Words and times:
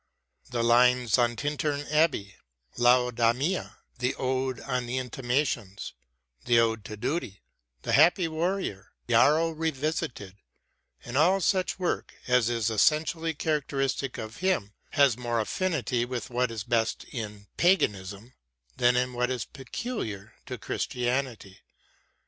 The" 0.49 0.63
Lines 0.63 1.19
on 1.19 1.35
Tintern 1.35 1.85
Abbey,"" 1.91 2.35
Laodamia," 2.75 3.75
the" 3.99 4.15
Ode 4.17 4.59
on 4.61 4.87
the 4.87 4.97
Intimations," 4.97 5.93
the" 6.45 6.59
Ode 6.59 6.83
to 6.85 6.97
Duty,"" 6.97 7.43
The 7.83 7.91
Happy 7.93 8.27
Warrior,"" 8.27 8.93
Yarrow 9.07 9.51
Revisited," 9.51 10.37
and 11.05 11.15
all 11.19 11.39
such 11.39 11.77
work 11.77 12.15
as 12.27 12.49
is 12.49 12.71
essentially 12.71 13.35
characteristic 13.35 14.17
of 14.17 14.37
him 14.37 14.73
has 14.89 15.17
more 15.17 15.33
WORDSWORTH 15.35 15.43
AS 15.71 15.79
A 15.81 15.83
TEACHER 15.83 16.07
115 16.07 16.07
affinity 16.07 16.09
with 16.09 16.29
what 16.31 16.49
is 16.49 16.63
best 16.63 17.03
in 17.13 17.45
Paganism 17.57 18.33
than 18.77 18.95
in 18.95 19.13
what 19.13 19.29
is 19.29 19.45
peculiar 19.45 20.33
to 20.47 20.57
Christianity. 20.57 21.59